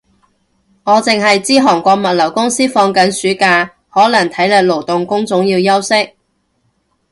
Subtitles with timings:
[0.83, 6.15] 我剩係知韓國物流公司放緊暑假，可能體力勞動工種要休息